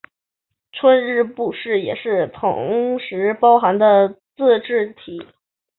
[0.71, 5.23] 春日部市也是同时包含的自治体。